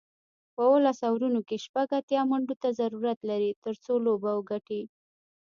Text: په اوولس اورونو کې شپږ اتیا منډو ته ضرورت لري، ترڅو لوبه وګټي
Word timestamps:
په 0.53 0.61
اوولس 0.67 0.99
اورونو 1.09 1.41
کې 1.47 1.57
شپږ 1.65 1.87
اتیا 1.99 2.21
منډو 2.29 2.55
ته 2.63 2.67
ضرورت 2.79 3.19
لري، 3.29 3.51
ترڅو 3.63 3.93
لوبه 4.05 4.29
وګټي 4.35 4.81